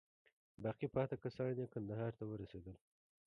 باقي 0.63 0.87
پاته 0.95 1.15
کسان 1.23 1.47
یې 1.61 1.65
کندهار 1.73 2.11
ته 2.19 2.23
ورسېدل. 2.27 2.75